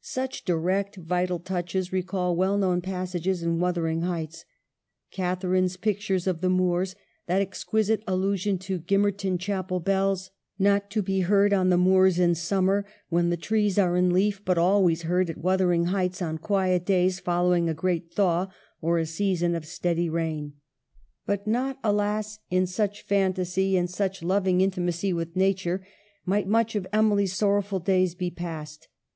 [0.00, 4.44] Such direct, vital touches recall well known passages in' Wuthering Heights:'
[5.16, 6.94] Catharine's pictures of the moors;
[7.26, 12.36] that exquisite allusion to Gimmerton Chapel bells, not to be heard on the moors in
[12.36, 16.84] summer when the trees are in leaf, but always heard at Wuthering Heights on quiet
[16.86, 20.52] days following a great thaw or a season of steady rain.
[21.26, 22.38] But not, alas!
[22.50, 25.00] in such fantasy, in such loving 180 EMILY BRONTE.
[25.00, 25.84] intimacy with nature,
[26.24, 28.86] might much of Emily's sorrowful days be passed.